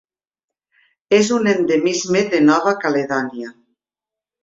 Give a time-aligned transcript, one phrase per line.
[1.17, 3.57] És un endemisme de Nova Caledònia.